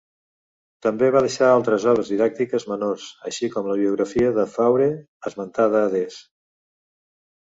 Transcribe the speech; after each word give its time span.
També 0.85 1.09
va 1.15 1.19
deixar 1.25 1.49
altres 1.57 1.83
obres 1.91 2.07
didàctiques 2.13 2.65
menors, 2.71 3.05
així 3.31 3.51
com 3.55 3.69
la 3.73 3.77
biografia 3.81 4.31
de 4.39 4.45
Fauré 4.55 4.87
esmentada 5.31 5.83
adés. 5.91 6.17